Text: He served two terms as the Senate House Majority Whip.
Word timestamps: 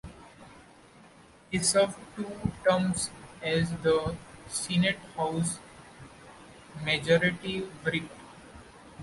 He 1.51 1.59
served 1.59 1.95
two 2.15 2.31
terms 2.67 3.11
as 3.43 3.69
the 3.83 4.15
Senate 4.49 4.97
House 5.15 5.59
Majority 6.83 7.59
Whip. 7.83 8.09